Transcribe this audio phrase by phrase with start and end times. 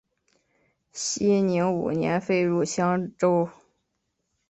[0.91, 3.47] 熙宁五年废入襄州。